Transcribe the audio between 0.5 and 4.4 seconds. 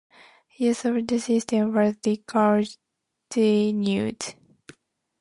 Use of the system was discontinued.